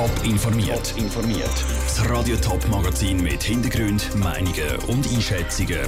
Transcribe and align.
Top 0.00 0.24
informiert. 0.24 0.94
informiert. 0.96 1.64
Das 1.84 2.08
Radio 2.08 2.34
Top 2.36 2.66
Magazin 2.70 3.22
mit 3.22 3.42
Hintergrund, 3.42 4.16
Meinungen 4.16 4.76
und 4.88 5.06
Einschätzungen 5.12 5.78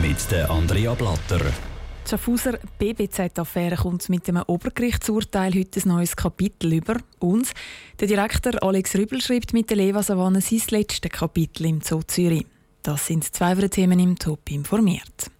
mit 0.00 0.30
der 0.30 0.48
Andrea 0.48 0.94
Blatter. 0.94 1.40
Die 1.40 2.08
Schaffhauser 2.08 2.60
BBZ-Affäre 2.78 3.74
kommt 3.74 4.08
mit 4.08 4.28
dem 4.28 4.36
Obergerichtsurteil 4.36 5.52
heute 5.52 5.80
ein 5.80 5.88
neues 5.88 6.14
Kapitel 6.14 6.74
über. 6.74 6.98
Und 7.18 7.50
der 7.98 8.06
Direktor 8.06 8.62
Alex 8.62 8.94
Rübel 8.94 9.20
schreibt 9.20 9.52
mit 9.52 9.68
der 9.68 9.78
Leva 9.78 10.00
Savanne 10.00 10.40
sein 10.40 10.62
letztes 10.70 11.10
Kapitel 11.10 11.66
im 11.66 11.80
Zoo 11.80 12.02
Zürich. 12.06 12.46
Das 12.84 13.04
sind 13.04 13.24
zwei 13.24 13.56
Themen 13.66 13.98
im 13.98 14.16
Top 14.16 14.48
informiert. 14.48 15.32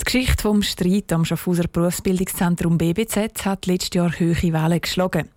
Die 0.00 0.04
Geschichte 0.04 0.42
vom 0.42 0.62
Streit 0.62 1.12
am 1.12 1.24
Schaffhauser 1.24 1.68
Berufsbildungszentrum 1.68 2.78
BBZ 2.78 3.44
hat 3.44 3.66
letztes 3.66 3.94
Jahr 3.94 4.12
hohe 4.12 4.52
Wellen 4.52 4.80
geschlagen. 4.80 5.28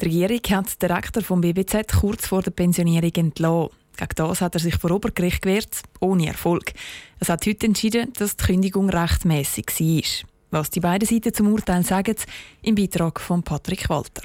Die 0.00 0.04
Regierung 0.04 0.40
hat 0.56 0.80
den 0.80 0.88
Direktor 0.88 1.22
vom 1.22 1.40
BBZ 1.40 1.92
kurz 2.00 2.28
vor 2.28 2.42
der 2.42 2.52
Pensionierung 2.52 3.12
entlassen. 3.12 3.70
Gegen 3.96 4.14
das 4.14 4.40
hat 4.40 4.54
er 4.54 4.60
sich 4.60 4.76
vor 4.76 4.92
Obergericht 4.92 5.42
gewehrt, 5.42 5.82
ohne 6.00 6.28
Erfolg. 6.28 6.72
Es 7.18 7.28
hat 7.28 7.46
heute 7.46 7.66
entschieden, 7.66 8.12
dass 8.14 8.36
die 8.36 8.44
Kündigung 8.44 8.88
rechtmäßig 8.88 9.66
war. 9.66 10.28
Was 10.50 10.70
die 10.70 10.80
beiden 10.80 11.08
Seiten 11.08 11.34
zum 11.34 11.52
Urteil 11.52 11.84
sagen, 11.84 12.16
im 12.62 12.76
Beitrag 12.76 13.20
von 13.20 13.42
Patrick 13.42 13.88
Walter. 13.88 14.22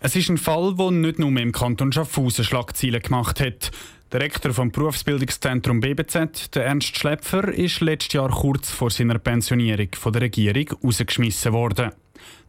Es 0.00 0.16
ist 0.16 0.28
ein 0.28 0.38
Fall, 0.38 0.74
der 0.74 0.90
nicht 0.90 1.18
nur 1.18 1.30
im 1.30 1.52
Kanton 1.52 1.92
Schaffhausen 1.92 2.44
Schlagzeilen 2.44 3.02
gemacht 3.02 3.40
hat. 3.40 3.70
Der 4.12 4.20
Rektor 4.20 4.52
vom 4.52 4.70
Berufsbildungszentrum 4.70 5.80
BBZ, 5.80 6.54
der 6.54 6.66
Ernst 6.66 6.98
Schlepfer, 6.98 7.48
ist 7.48 7.80
letztes 7.80 8.12
Jahr 8.12 8.28
kurz 8.28 8.70
vor 8.70 8.90
seiner 8.90 9.18
Pensionierung 9.18 9.88
von 9.94 10.12
der 10.12 10.20
Regierung 10.20 10.66
rausgeschmissen 10.84 11.54
worden. 11.54 11.92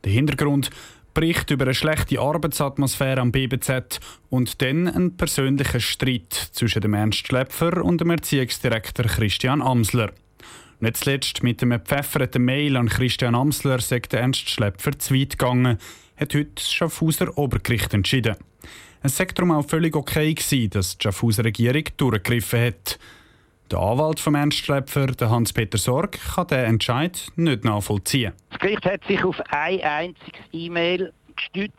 Der 0.04 0.12
Hintergrund 0.12 0.72
Bericht 1.14 1.52
über 1.52 1.64
eine 1.64 1.74
schlechte 1.74 2.20
Arbeitsatmosphäre 2.20 3.22
am 3.22 3.32
BBZ 3.32 4.02
und 4.30 4.62
dann 4.62 4.90
ein 4.90 5.16
persönlicher 5.16 5.80
Streit 5.80 6.34
zwischen 6.34 6.82
dem 6.82 6.96
Ernst 6.96 7.26
Schlepfer 7.28 7.82
und 7.82 8.02
dem 8.02 8.10
Erziehungsdirektor 8.10 9.06
Christian 9.06 9.62
Amsler. 9.62 10.12
Nicht 10.82 10.98
zuletzt 10.98 11.44
mit 11.44 11.62
einem 11.62 11.80
gepfefferten 11.80 12.44
Mail 12.44 12.76
an 12.76 12.90
Christian 12.90 13.36
Amsler 13.36 13.80
sagt 13.80 14.14
Ernst 14.14 14.50
Schlepfer 14.50 15.00
zu 15.00 15.16
weit 15.16 15.40
gegangen, 15.40 15.78
hat 16.18 16.34
heute 16.34 16.52
das 16.56 16.74
Schaffhauser 16.74 17.38
Obergericht 17.38 17.94
entschieden. 17.94 18.36
Es 19.06 19.18
sei 19.18 19.28
auch 19.38 19.68
völlig 19.68 19.98
okay 19.98 20.34
gewesen, 20.34 20.70
dass 20.70 20.98
die 20.98 21.04
Schaffhauser 21.04 21.44
Regierung 21.44 21.84
durchgegriffen 21.98 22.68
hat. 22.68 22.98
Der 23.70 23.80
Anwalt 23.80 24.18
von 24.22 24.34
Ernst 24.34 24.60
Schlepfer, 24.60 25.08
Hans-Peter 25.20 25.78
Sorg, 25.78 26.18
kann 26.36 26.48
diesen 26.48 26.64
Entscheid 26.64 27.28
nicht 27.36 27.66
nachvollziehen. 27.66 28.32
Das 28.52 28.60
Gericht 28.62 28.86
hat 28.86 29.04
sich 29.06 29.22
auf 29.26 29.42
ein 29.50 29.82
einziges 29.82 30.40
E-Mail 30.54 31.12
gestützt. 31.36 31.74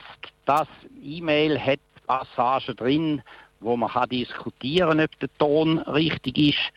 Das 0.45 0.69
E-Mail 1.03 1.59
hat 1.59 1.81
Passagen 2.07 2.77
drin, 2.77 3.23
wo 3.61 3.75
man 3.75 3.89
kann 3.89 4.11
diskutieren 4.11 5.01
ob 5.01 5.19
der 5.19 5.31
Ton 5.39 5.79
richtig 5.79 6.37
ist. 6.37 6.73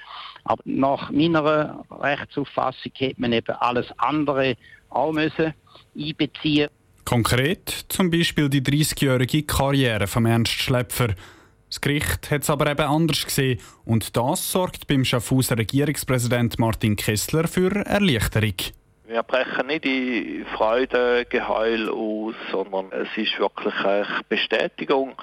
Aber 0.45 0.61
nach 0.63 1.11
meiner 1.11 1.83
Rechtsauffassung 1.91 2.93
hätte 2.95 3.19
man 3.19 3.33
eben 3.33 3.53
alles 3.59 3.87
andere 3.97 4.55
auch 4.91 5.11
müssen 5.11 5.53
einbeziehen 5.93 6.69
Konkret 7.07 7.69
zum 7.87 8.11
Beispiel 8.11 8.49
die 8.49 8.61
30-jährige 8.61 9.43
Karriere 9.43 10.07
von 10.07 10.25
Ernst 10.25 10.51
Schlepfer. 10.51 11.15
Das 11.69 11.79
Gericht 11.79 12.29
hat 12.29 12.41
es 12.41 12.49
aber 12.49 12.69
eben 12.69 12.81
anders 12.81 13.23
gesehen 13.23 13.61
und 13.85 14.17
das 14.17 14.51
sorgt 14.51 14.87
beim 14.87 15.05
Schaffhauser 15.05 15.57
Regierungspräsident 15.57 16.59
Martin 16.59 16.97
Kessler 16.97 17.47
für 17.47 17.73
Erleichterung. 17.85 18.55
Wir 19.05 19.23
brechen 19.23 19.67
nicht 19.67 19.85
in 19.85 20.45
Freudegeheul 20.47 21.89
aus, 21.89 22.35
sondern 22.51 22.91
es 22.91 23.07
ist 23.15 23.39
wirklich 23.39 23.73
eine 23.85 24.05
Bestätigung 24.27 25.15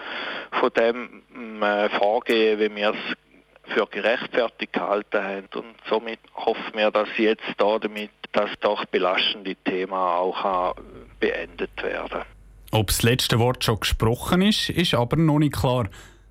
von 0.59 0.71
dem 0.71 1.63
äh, 1.63 1.91
Vorgehen, 1.91 2.61
wie 2.61 2.75
wir 2.77 2.95
es 2.95 3.75
für 3.75 3.87
gerechtfertigt 3.89 4.73
gehalten 4.73 5.23
haben. 5.23 5.49
Und 5.55 5.77
somit 5.87 6.21
hoffen 6.35 6.73
wir, 6.73 6.91
dass 6.91 7.09
jetzt 7.19 7.45
da 7.59 7.79
damit 7.79 8.11
das 8.33 8.51
doch 8.61 8.85
belastende 8.87 9.55
Thema 9.57 10.17
auch 10.17 10.75
beendet 11.25 11.83
werden. 11.83 12.23
Ob 12.71 12.89
das 12.89 13.03
letzte 13.03 13.39
Wort 13.39 13.65
schon 13.65 13.81
gesprochen 13.81 14.43
ist, 14.43 14.69
ist 14.69 14.95
aber 14.95 15.17
noch 15.17 15.39
nicht 15.39 15.55
klar. 15.55 15.89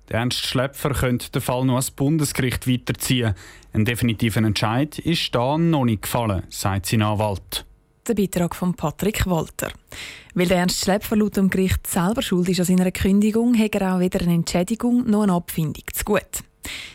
Der 0.08 0.20
Ernst 0.20 0.46
Schlepfer 0.46 0.90
könnte 0.90 1.30
den 1.32 1.42
Fall 1.42 1.64
noch 1.64 1.74
ans 1.74 1.90
Bundesgericht 1.90 2.68
weiterziehen. 2.68 3.34
Ein 3.72 3.84
definitiver 3.84 4.42
Entscheid 4.42 4.98
ist 5.00 5.34
da 5.34 5.58
noch 5.58 5.84
nicht 5.84 6.02
gefallen, 6.02 6.44
sagt 6.48 6.86
sein 6.86 7.02
Anwalt. 7.02 7.64
Der 8.06 8.14
Beitrag 8.14 8.54
von 8.54 8.74
Patrick 8.74 9.26
Walter. 9.26 9.72
Weil 10.34 10.46
der 10.46 10.58
Ernst 10.58 10.84
Schlepfer 10.84 11.16
laut 11.16 11.38
dem 11.38 11.50
Gericht 11.50 11.86
selber 11.86 12.22
schuld 12.22 12.48
ist 12.50 12.60
an 12.60 12.66
seiner 12.66 12.92
Kündigung, 12.92 13.58
hat 13.58 13.74
er 13.74 13.96
auch 13.96 14.00
weder 14.00 14.20
eine 14.20 14.34
Entschädigung 14.34 15.10
noch 15.10 15.22
eine 15.22 15.32
Abfindung 15.32 15.84
zu 15.92 16.04
gut. 16.04 16.44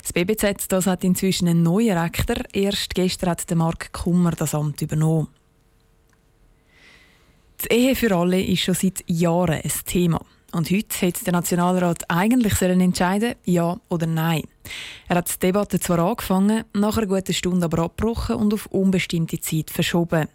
Das 0.01 0.13
BBZ 0.13 0.67
das 0.69 0.88
hat 0.88 1.03
inzwischen 1.03 1.49
einen 1.49 1.63
neuen 1.63 1.97
Rektor. 1.97 2.38
Erst 2.53 2.95
gestern 2.95 3.31
hat 3.31 3.55
Mark 3.55 3.91
Kummer 3.91 4.31
das 4.31 4.55
Amt 4.55 4.81
übernommen. 4.81 5.27
Die 7.61 7.75
Ehe 7.75 7.95
für 7.95 8.15
alle 8.15 8.41
ist 8.41 8.61
schon 8.61 8.73
seit 8.73 9.03
Jahren 9.07 9.61
ein 9.61 9.71
Thema. 9.85 10.21
Und 10.53 10.71
heute 10.71 10.97
hätte 11.01 11.25
der 11.25 11.33
Nationalrat 11.33 12.09
eigentlich 12.09 12.55
sollen 12.55 12.79
entscheiden, 12.79 13.35
ja 13.43 13.77
oder 13.89 14.07
nein. 14.07 14.43
Er 15.09 15.17
hat 15.17 15.29
die 15.29 15.39
Debatte 15.39 15.79
zwar 15.79 15.99
angefangen, 15.99 16.63
nach 16.73 16.97
einer 16.97 17.07
guten 17.07 17.33
Stunde 17.33 17.65
aber 17.65 17.83
abgebrochen 17.83 18.37
und 18.37 18.53
auf 18.53 18.67
unbestimmte 18.67 19.39
Zeit 19.41 19.69
verschoben. 19.69 20.29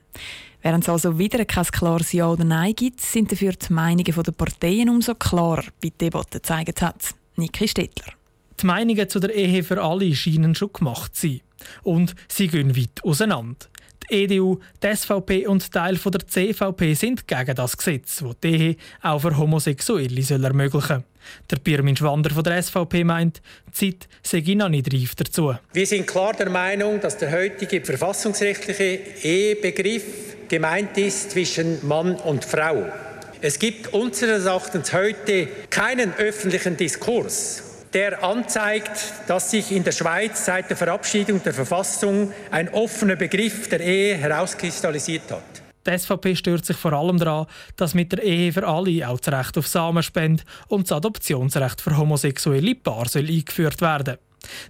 Während 0.61 0.85
es 0.85 0.91
also 0.91 1.19
wieder 1.19 1.43
kein 1.47 1.65
klares 1.65 2.13
Ja 2.13 2.31
oder 2.31 2.45
Nein 2.45 2.75
gibt, 2.75 3.01
sind 3.01 3.33
dafür 3.33 3.53
die 3.53 3.73
Meinungen 3.73 4.05
der 4.05 4.33
Parteien 4.33 4.91
umso 4.91 5.15
klarer, 5.15 5.65
wie 5.81 5.91
die 5.91 5.99
Debatte 5.99 6.39
gezeigt 6.41 6.83
hat. 6.83 7.15
Niki 7.37 7.67
Stettler. 7.67 8.13
Die 8.61 8.67
Meinungen 8.67 9.09
zu 9.09 9.19
der 9.19 9.35
Ehe 9.35 9.65
für 9.65 9.83
alle 9.83 10.15
scheinen 10.15 10.55
schon 10.55 10.73
gemacht 10.73 11.17
zu 11.17 11.29
sein. 11.29 11.41
Und 11.83 12.15
sie 12.29 12.49
gehen 12.49 12.77
weit 12.77 13.03
auseinander. 13.03 13.67
Die 14.11 14.25
EDU, 14.25 14.59
die 14.83 14.95
SVP 14.95 15.47
und 15.47 15.71
Teil 15.73 15.97
der 15.97 16.27
CVP 16.27 16.95
sind 16.95 17.27
gegen 17.27 17.55
das 17.55 17.77
Gesetz, 17.77 18.23
das 18.23 18.37
die 18.43 18.49
Ehe 18.49 18.77
auch 19.03 19.21
für 19.21 19.37
Homosexuelle 19.37 20.23
soll 20.23 20.45
ermöglichen 20.45 20.89
soll. 20.89 21.05
Der 21.51 21.57
Pirmin 21.57 21.97
Schwander 21.97 22.31
von 22.31 22.45
der 22.45 22.63
SVP 22.63 23.05
meint, 23.05 23.41
die 23.81 23.99
Zeit 23.99 24.09
sei 24.23 24.55
noch 24.55 24.69
nicht 24.69 24.93
reif 24.93 25.15
dazu. 25.15 25.55
Wir 25.73 25.87
sind 25.87 26.07
klar 26.07 26.35
der 26.35 26.51
Meinung, 26.51 27.01
dass 27.01 27.17
der 27.17 27.33
heutige 27.33 27.81
verfassungsrechtliche 27.81 29.01
Ehebegriff 29.23 30.05
gemeint 30.49 30.97
ist 30.99 31.31
zwischen 31.31 31.87
Mann 31.87 32.17
und 32.17 32.45
Frau. 32.45 32.85
Es 33.41 33.59
gibt 33.59 33.93
unseres 33.93 34.45
Erachtens 34.45 34.93
heute 34.93 35.49
keinen 35.71 36.15
öffentlichen 36.15 36.77
Diskurs 36.77 37.74
der 37.95 38.25
anzeigt, 38.25 39.15
dass 39.29 39.53
sich 39.53 39.71
in 39.71 39.85
der 39.85 39.93
Schweiz 39.93 40.45
seit 40.45 40.69
der 40.69 40.77
Verabschiedung 40.77 41.43
der 41.43 41.55
Verfassung 41.55 42.33
ein 42.51 42.69
offener 42.69 43.17
Begriff 43.17 43.69
der 43.69 43.81
Ehe 43.81 44.17
herauskristallisiert 44.17 45.31
hat. 45.31 45.43
Die 45.87 45.99
SVP 45.99 46.35
stört 46.35 46.65
sich 46.65 46.77
vor 46.77 46.93
allem 46.93 47.19
daran, 47.19 47.47
dass 47.77 47.95
mit 47.95 48.11
der 48.13 48.23
Ehe 48.23 48.53
für 48.53 48.67
alle 48.67 49.09
auch 49.09 49.21
das 49.21 49.35
Recht 49.35 49.59
auf 49.59 49.69
Samenspende 49.69 50.43
und 50.69 50.91
das 50.91 50.97
Adoptionsrecht 50.97 51.81
für 51.81 51.97
homosexuelle 51.97 52.75
Paare 52.75 53.09
soll 53.09 53.29
eingeführt 53.29 53.81
werden. 53.81 54.17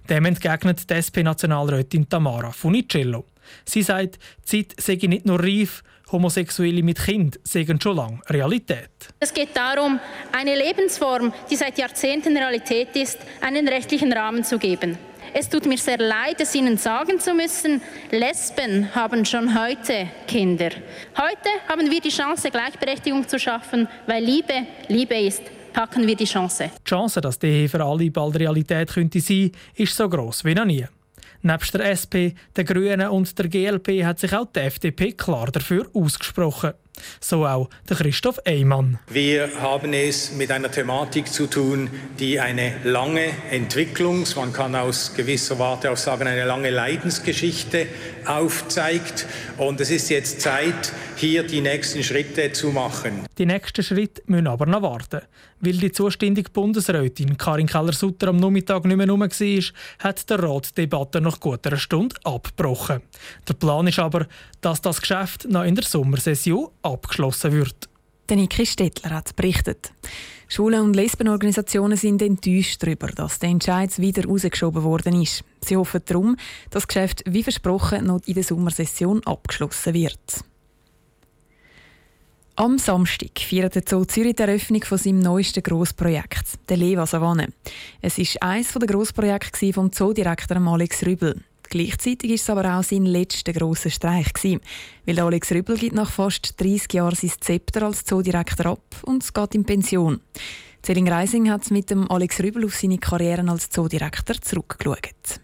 Dem 0.09 0.25
entgegnet 0.25 0.89
die 0.89 0.93
SP-Nationalrätin 0.93 2.07
Tamara 2.07 2.51
Funicello. 2.51 3.25
Sie 3.65 3.81
sagt, 3.81 4.19
die 4.51 4.67
Zeit 4.67 4.75
sei 4.79 5.07
nicht 5.07 5.25
nur 5.25 5.41
reif, 5.41 5.83
Homosexuelle 6.11 6.83
mit 6.83 6.99
Kind 6.99 7.39
seien 7.43 7.79
schon 7.81 7.97
lange 7.97 8.19
Realität. 8.29 8.89
Es 9.19 9.33
geht 9.33 9.55
darum, 9.55 9.99
eine 10.31 10.55
Lebensform, 10.55 11.33
die 11.49 11.55
seit 11.55 11.77
Jahrzehnten 11.77 12.35
Realität 12.37 12.95
ist, 12.95 13.19
einen 13.41 13.67
rechtlichen 13.67 14.13
Rahmen 14.13 14.43
zu 14.43 14.57
geben. 14.57 14.97
Es 15.33 15.49
tut 15.49 15.65
mir 15.65 15.77
sehr 15.77 15.97
leid, 15.97 16.39
es 16.39 16.55
Ihnen 16.55 16.77
sagen 16.77 17.19
zu 17.19 17.33
müssen, 17.33 17.81
Lesben 18.11 18.93
haben 18.95 19.25
schon 19.25 19.59
heute 19.59 20.07
Kinder. 20.27 20.69
Heute 21.17 21.49
haben 21.67 21.91
wir 21.91 21.99
die 21.99 22.09
Chance, 22.09 22.49
Gleichberechtigung 22.51 23.27
zu 23.27 23.37
schaffen, 23.37 23.87
weil 24.07 24.23
Liebe 24.23 24.65
Liebe 24.87 25.15
ist. 25.15 25.41
Packen 25.73 26.07
wir 26.07 26.15
die 26.15 26.23
Chance. 26.23 26.71
Die 26.79 26.89
Chance, 26.89 27.19
dass 27.19 27.37
die 27.37 27.47
Ehe 27.47 27.67
für 27.67 27.83
alle 27.83 28.09
bald 28.09 28.39
Realität 28.39 28.93
könnte 28.93 29.19
sein, 29.19 29.51
ist 29.73 29.93
so 29.93 30.07
groß 30.07 30.45
wie 30.45 30.55
noch 30.55 30.63
nie. 30.63 30.85
Nebst 31.41 31.73
der 31.73 31.91
SP, 31.91 32.35
der 32.55 32.63
Grünen 32.63 33.09
und 33.09 33.37
der 33.37 33.47
GLP 33.47 34.03
hat 34.03 34.19
sich 34.19 34.33
auch 34.33 34.47
die 34.51 34.59
FDP 34.59 35.11
klar 35.11 35.51
dafür 35.51 35.87
ausgesprochen. 35.93 36.73
So 37.19 37.45
auch 37.45 37.69
der 37.89 37.97
Christoph 37.97 38.39
Eymann. 38.45 38.99
Wir 39.07 39.49
haben 39.61 39.93
es 39.93 40.31
mit 40.33 40.51
einer 40.51 40.71
Thematik 40.71 41.31
zu 41.31 41.47
tun, 41.47 41.89
die 42.19 42.39
eine 42.39 42.75
lange 42.83 43.29
Entwicklungs-, 43.51 44.35
man 44.35 44.53
kann 44.53 44.75
aus 44.75 45.13
gewisser 45.15 45.59
Warte 45.59 45.91
auch 45.91 45.97
sagen, 45.97 46.27
eine 46.27 46.45
lange 46.45 46.69
Leidensgeschichte 46.69 47.87
aufzeigt. 48.25 49.25
Und 49.57 49.79
es 49.81 49.91
ist 49.91 50.09
jetzt 50.09 50.41
Zeit, 50.41 50.91
hier 51.15 51.43
die 51.43 51.61
nächsten 51.61 52.03
Schritte 52.03 52.51
zu 52.51 52.69
machen. 52.69 53.25
Die 53.37 53.45
nächsten 53.45 53.83
Schritte 53.83 54.21
müssen 54.25 54.47
aber 54.47 54.65
noch 54.65 54.81
warten. 54.81 55.21
Weil 55.61 55.73
die 55.73 55.91
zuständige 55.91 56.49
Bundesrätin 56.49 57.37
Karin 57.37 57.67
Keller-Sutter 57.67 58.27
am 58.27 58.37
Nachmittag 58.37 58.85
nicht 58.85 58.97
mehr 58.97 59.09
rum 59.09 59.21
war, 59.21 59.29
hat 59.99 60.29
der 60.29 60.43
Rat 60.43 60.71
die 60.71 60.81
Debatte 60.81 61.21
nach 61.21 61.39
gut 61.39 61.65
einer 61.65 61.77
Stunde 61.77 62.15
abgebrochen. 62.23 63.01
Der 63.47 63.53
Plan 63.53 63.87
ist 63.87 63.99
aber, 63.99 64.27
dass 64.61 64.81
das 64.81 64.99
Geschäft 64.99 65.47
noch 65.49 65.63
in 65.63 65.75
der 65.75 65.85
Sommersession 65.85 66.69
abgeschlossen 66.85 67.51
wird. 67.51 67.89
Niki 68.29 68.65
Stettler 68.65 69.11
hat 69.11 69.35
berichtet. 69.35 69.91
Schwulen- 70.47 70.81
und 70.81 70.95
Lesbenorganisationen 70.95 71.97
sind 71.97 72.21
enttäuscht 72.21 72.81
darüber, 72.81 73.07
dass 73.07 73.39
der 73.39 73.49
Entscheid 73.49 73.97
wieder 73.99 74.25
rausgeschoben 74.25 74.83
worden 74.83 75.21
ist. 75.21 75.43
Sie 75.61 75.75
hoffen 75.75 76.01
darum, 76.05 76.35
dass 76.69 76.83
das 76.83 76.87
Geschäft 76.87 77.23
wie 77.25 77.43
versprochen 77.43 78.05
noch 78.05 78.21
in 78.25 78.35
der 78.35 78.43
Sommersession 78.43 79.21
abgeschlossen 79.25 79.93
wird. 79.93 80.43
Am 82.57 82.77
Samstag 82.77 83.37
feiert 83.39 83.75
der 83.75 83.83
Zoo 83.85 84.05
Zürich 84.05 84.35
die 84.35 84.43
Eröffnung 84.43 84.81
von 84.83 84.97
seinem 84.97 85.19
neuesten 85.19 85.61
Grossprojekt, 85.61 86.69
der 86.69 86.77
Leva 86.77 87.05
Savanne. 87.05 87.49
Es 88.01 88.17
ist 88.17 88.41
eines 88.41 88.71
der 88.71 88.87
Grossprojekte 88.87 89.73
vom 89.73 89.91
Zoodirektor 89.91 90.57
Alex 90.65 91.05
Rübel. 91.05 91.43
Gleichzeitig 91.69 92.29
war 92.29 92.35
es 92.35 92.49
aber 92.49 92.77
auch 92.77 92.83
sein 92.83 93.05
letzter 93.05 93.53
grosser 93.53 93.89
Streich. 93.89 94.33
Gewesen, 94.33 94.61
weil 95.05 95.19
Alex 95.19 95.51
Rübel 95.51 95.77
gibt 95.77 95.95
nach 95.95 96.09
fast 96.09 96.59
30 96.61 96.93
Jahren 96.93 97.15
sein 97.15 97.31
Zepter 97.39 97.83
als 97.83 98.03
Zoodirektor 98.05 98.67
ab 98.67 98.83
und 99.03 99.33
geht 99.33 99.55
in 99.55 99.65
Pension. 99.65 100.21
Celine 100.83 101.11
Reising 101.11 101.49
hat 101.49 101.71
mit 101.71 101.89
dem 101.89 102.09
Alex 102.11 102.39
Rübel 102.41 102.65
auf 102.65 102.75
seine 102.75 102.97
Karriere 102.97 103.49
als 103.49 103.69
Zoodirektor 103.69 104.39
zurückgeschaut. 104.39 105.39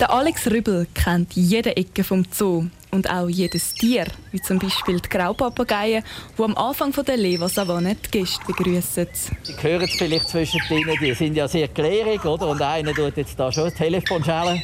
Der 0.00 0.10
Alex 0.10 0.50
Rübel 0.50 0.86
kennt 0.94 1.34
jede 1.34 1.76
Ecke 1.76 2.02
vom 2.02 2.24
Zoo 2.32 2.66
und 2.94 3.08
auch 3.10 3.28
jedes 3.28 3.72
Tier, 3.72 4.06
wie 4.32 4.40
zum 4.40 4.58
Beispiel 4.58 5.00
die 5.00 5.08
Graupapageien, 5.08 6.04
die 6.36 6.42
am 6.42 6.54
Anfang 6.56 6.92
der 6.92 7.16
Leva-Savanne 7.16 7.96
die 7.96 8.10
Gäste 8.10 8.44
begrüßen. 8.46 9.06
Sie 9.42 9.54
hören 9.62 9.82
es 9.82 9.94
vielleicht 9.94 10.28
zwischen 10.28 10.60
denen, 10.68 10.98
die 11.00 11.14
sind 11.14 11.34
ja 11.34 11.48
sehr 11.48 11.68
klärig, 11.68 12.22
oder? 12.24 12.48
Und 12.48 12.60
einer 12.60 12.92
tut 12.92 13.16
jetzt 13.16 13.40
da 13.40 13.50
schon 13.50 13.64
das 13.64 13.74
Telefon 13.74 14.22
schellen. 14.22 14.62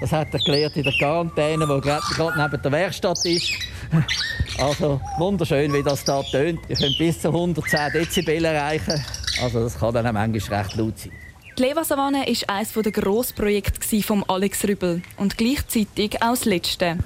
Das 0.00 0.10
hat 0.10 0.28
er 0.32 0.40
gelernt 0.40 0.76
in 0.76 0.82
der 0.82 0.92
Quarantäne, 0.92 1.66
die 1.66 1.80
gerade 1.80 2.32
neben 2.36 2.62
der 2.62 2.72
Werkstatt 2.72 3.24
ist. 3.24 3.52
Also 4.58 5.00
wunderschön, 5.18 5.72
wie 5.72 5.82
das 5.82 6.02
da 6.04 6.20
tönt. 6.22 6.60
Ihr 6.68 6.76
könnt 6.76 6.98
bis 6.98 7.20
zu 7.20 7.28
110 7.28 7.92
Dezibel 7.92 8.44
erreichen. 8.44 9.04
Also 9.40 9.60
das 9.62 9.78
kann 9.78 9.94
dann 9.94 10.06
auch 10.06 10.12
manchmal 10.12 10.62
recht 10.62 10.76
laut 10.76 10.98
sein. 10.98 11.12
Die 11.58 11.64
Levasavanne 11.64 12.18
war 12.18 12.54
eines 12.54 12.72
der 12.72 12.92
Grossprojekte 12.92 14.02
von 14.04 14.22
Alex 14.28 14.62
Rübel 14.62 15.02
und 15.16 15.36
gleichzeitig 15.36 16.22
auch 16.22 16.30
das 16.30 16.44
letzte. 16.44 16.98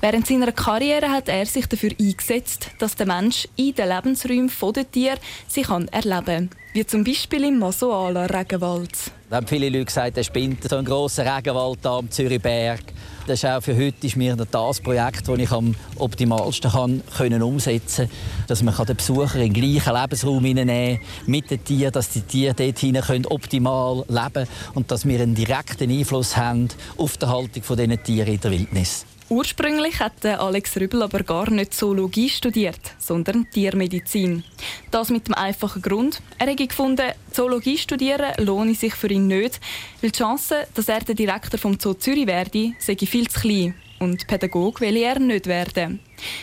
Während 0.00 0.28
seiner 0.28 0.52
Karriere 0.52 1.10
hat 1.10 1.28
er 1.28 1.44
sich 1.44 1.66
dafür 1.66 1.90
eingesetzt, 1.98 2.70
dass 2.78 2.94
der 2.94 3.06
Mensch 3.06 3.48
in 3.56 3.74
den 3.74 3.88
Lebensräumen 3.88 4.52
der 4.76 4.88
Tiere 4.88 5.18
sich 5.48 5.68
erleben 5.68 6.24
kann. 6.24 6.50
Wie 6.72 6.86
zum 6.86 7.02
Beispiel 7.02 7.46
im 7.46 7.58
Masoala 7.58 8.26
Regenwald. 8.26 8.92
Da 9.28 9.36
haben 9.36 9.48
viele 9.48 9.70
Leute 9.70 9.86
gesagt, 9.86 10.16
er 10.16 10.22
spinnt 10.22 10.62
so 10.62 10.76
einen 10.76 10.86
grossen 10.86 11.26
Regenwald 11.26 11.84
am 11.84 12.08
Zürichberg. 12.08 12.82
Das 13.26 13.42
ist 13.42 13.44
auch 13.44 13.60
für 13.60 13.76
heute 13.76 14.06
ist 14.06 14.14
mir 14.14 14.36
das 14.36 14.80
Projekt, 14.80 15.26
das 15.26 15.38
ich 15.38 15.50
am 15.50 15.74
optimalsten 15.96 16.70
kann, 16.70 17.02
können 17.16 17.42
umsetzen 17.42 18.08
kann. 18.08 18.46
Dass 18.46 18.62
man 18.62 18.72
den 18.86 18.94
Besucher 18.94 19.40
in 19.40 19.52
den 19.52 19.74
gleichen 19.74 20.00
Lebensraum 20.00 20.44
hineinnehmen 20.44 21.00
mit 21.26 21.50
den 21.50 21.64
Tieren, 21.64 21.90
dass 21.90 22.10
die 22.10 22.22
Tiere 22.22 22.54
dort 22.54 22.78
hinein 22.78 23.26
optimal 23.26 24.04
leben 24.06 24.32
können 24.32 24.48
und 24.74 24.92
dass 24.92 25.06
wir 25.06 25.20
einen 25.20 25.34
direkten 25.34 25.90
Einfluss 25.90 26.36
haben 26.36 26.68
auf 26.96 27.16
die 27.16 27.26
Haltung 27.26 27.62
dieser 27.76 28.02
Tiere 28.04 28.30
in 28.30 28.40
der 28.40 28.50
Wildnis. 28.52 29.06
Ursprünglich 29.28 29.98
hatte 29.98 30.38
Alex 30.38 30.76
Rübel 30.76 31.02
aber 31.02 31.24
gar 31.24 31.50
nicht 31.50 31.74
Zoologie 31.74 32.28
studiert, 32.28 32.78
sondern 32.98 33.50
Tiermedizin. 33.50 34.44
Das 34.92 35.10
mit 35.10 35.26
dem 35.26 35.34
einfachen 35.34 35.82
Grund. 35.82 36.22
Er 36.38 36.46
hätte 36.46 36.64
gefunden, 36.64 37.10
Zoologie 37.32 37.76
studieren 37.76 38.32
lohne 38.38 38.76
sich 38.76 38.94
für 38.94 39.08
ihn 39.08 39.26
nicht, 39.26 39.60
weil 40.00 40.10
die 40.10 40.18
Chance, 40.18 40.68
dass 40.74 40.88
er 40.88 41.00
der 41.00 41.16
Direktor 41.16 41.58
vom 41.58 41.76
Zoo 41.80 41.94
Zürich 41.94 42.28
werde, 42.28 42.74
sei 42.78 42.96
viel 42.96 43.26
zu 43.28 43.40
klein. 43.40 43.74
Und 43.98 44.28
Pädagoge 44.28 44.80
will 44.80 44.96
er 44.96 45.18
nicht 45.18 45.48
werden. 45.48 45.98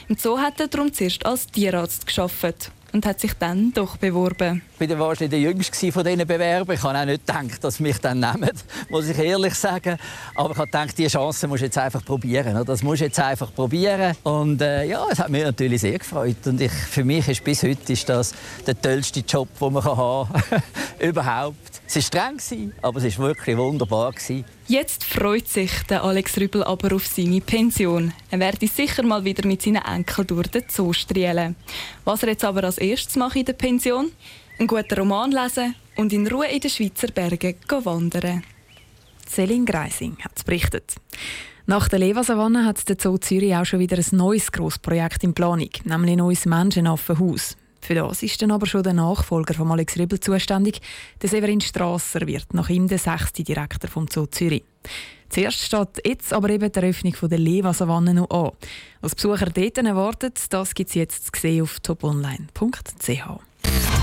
Im 0.09 0.18
Zoo 0.18 0.38
hat 0.38 0.59
er 0.59 0.68
darum 0.68 0.91
zuerst 0.91 1.25
als 1.25 1.47
Tierarzt 1.47 2.06
geschafft 2.06 2.71
und 2.91 3.06
hat 3.06 3.21
sich 3.21 3.33
dann 3.33 3.71
doch 3.71 3.95
beworben. 3.95 4.62
Ich 4.83 5.00
war 5.00 5.07
wahrscheinlich 5.07 5.30
der 5.30 5.39
Jüngste 5.39 5.91
von 5.91 6.03
diesen 6.03 6.27
Bewerbern. 6.27 6.75
Ich 6.75 6.83
habe 6.83 7.00
auch 7.00 7.06
nicht 7.06 7.25
gedacht, 7.25 7.63
dass 7.63 7.75
sie 7.75 7.83
mich 7.83 7.97
dann 8.00 8.19
nehmen, 8.19 8.51
muss 8.89 9.07
ich 9.07 9.18
ehrlich 9.18 9.53
sagen. 9.53 9.97
Aber 10.35 10.51
ich 10.51 10.57
habe 10.57 10.68
gedacht, 10.68 10.97
diese 10.97 11.09
Chance 11.09 11.47
muss 11.47 11.59
ich 11.59 11.65
jetzt 11.65 11.77
einfach 11.77 12.03
probieren. 12.03 12.65
Das 12.65 12.83
muss 12.83 12.95
ich 12.95 13.07
jetzt 13.07 13.19
einfach 13.19 13.53
probieren. 13.53 14.15
Und 14.24 14.62
äh, 14.62 14.83
ja, 14.85 15.06
es 15.09 15.19
hat 15.19 15.30
mich 15.30 15.44
natürlich 15.44 15.81
sehr 15.81 15.97
gefreut. 15.97 16.35
Und 16.45 16.59
ich, 16.59 16.71
für 16.71 17.06
mich 17.06 17.27
ist 17.30 17.44
bis 17.44 17.63
heute 17.63 17.94
ist 17.94 18.09
das 18.09 18.33
der 18.68 18.80
tollste 18.80 19.21
Job, 19.21 19.47
den 19.59 19.74
man 19.74 19.83
haben 19.83 20.27
kann. 20.50 20.63
Überhaupt. 21.00 21.81
Es 21.88 21.95
war 21.95 22.01
streng, 22.39 22.74
aber 22.81 23.03
es 23.03 23.18
war 23.18 23.27
wirklich 23.27 23.57
wunderbar. 23.57 24.13
Jetzt 24.68 25.03
freut 25.03 25.47
sich 25.47 25.71
der 25.89 26.03
Alex 26.03 26.38
Rübel 26.38 26.63
aber 26.63 26.95
auf 26.95 27.06
seine 27.07 27.41
Pension. 27.41 28.13
Er 28.31 28.39
werde 28.39 28.68
sicher 28.68 29.03
mal 29.03 29.24
wieder 29.24 29.47
mit 29.47 29.62
seinen 29.62 29.83
Enkeln 29.83 30.27
durch 30.27 30.47
den 30.47 30.63
Zoo 30.69 30.94
strielen. 30.94 31.56
Was 32.03 32.24
er 32.24 32.30
jetzt 32.30 32.45
aber 32.45 32.63
als 32.63 32.77
erstes 32.77 33.15
macht 33.15 33.35
in 33.35 33.45
der 33.45 33.53
Pension? 33.53 34.12
Einen 34.59 34.67
guten 34.67 35.00
Roman 35.00 35.31
lesen 35.31 35.75
und 35.95 36.13
in 36.13 36.27
Ruhe 36.27 36.47
in 36.47 36.59
den 36.59 36.69
Schweizer 36.69 37.07
Bergen 37.07 37.55
wandern. 37.83 38.44
Céline 39.27 39.65
Greising 39.65 40.17
hat 40.19 40.45
berichtet. 40.45 40.95
Nach 41.65 41.88
der 41.88 42.00
Levasavanne 42.00 42.65
hat 42.65 42.88
der 42.88 42.97
Zoo 43.00 43.17
Zürich 43.17 43.55
auch 43.55 43.65
schon 43.65 43.79
wieder 43.79 43.97
ein 43.97 44.17
neues 44.17 44.51
Grossprojekt 44.51 45.23
in 45.23 45.33
Planung, 45.33 45.69
nämlich 45.85 46.11
ein 46.11 46.17
neues 46.17 46.45
Menschenaffenhaus. 46.45 47.57
Für 47.81 47.95
das 47.95 48.23
ist 48.23 48.41
dann 48.41 48.51
aber 48.51 48.65
schon 48.65 48.83
der 48.83 48.94
Nachfolger 48.94 49.53
von 49.53 49.71
Alex 49.71 49.97
Ribbel 49.97 50.19
zuständig. 50.19 50.81
Der 51.21 51.29
Severin 51.29 51.59
Strasser 51.59 52.25
wird 52.27 52.53
nach 52.53 52.69
ihm 52.69 52.88
der 52.88 52.97
sechste 52.97 53.44
Direktor 53.44 53.89
vom 53.89 54.07
Zoo 54.07 54.27
Zürich. 54.27 54.63
Zuerst 55.29 55.59
steht 55.59 56.06
jetzt 56.06 56.31
aber 56.31 56.49
eben 56.49 56.71
die 56.71 56.79
Eröffnung 56.79 57.15
der 57.23 57.39
Leva-Savanne 57.39 58.13
noch 58.13 58.29
an. 58.29 58.51
Was 59.01 59.15
Besucher 59.15 59.47
dort 59.47 59.77
erwartet, 59.77 60.39
das 60.49 60.75
gibt 60.75 60.89
es 60.89 60.95
jetzt 60.95 61.25
zu 61.25 61.41
sehen 61.41 61.63
auf 61.63 61.79
toponline.ch. 61.79 64.02